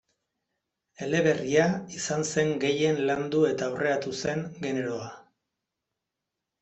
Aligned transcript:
Eleberria 1.07 1.65
izan 1.97 2.25
zen 2.29 2.49
gehien 2.63 3.03
landu 3.11 3.43
eta 3.53 3.67
aurreratu 3.73 4.17
zen 4.25 4.43
generoa. 4.65 5.15